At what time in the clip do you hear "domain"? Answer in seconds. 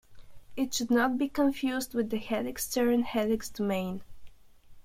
3.49-4.01